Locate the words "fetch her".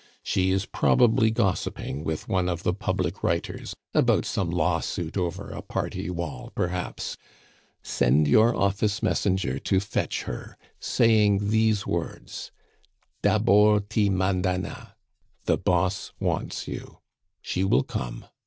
9.79-10.57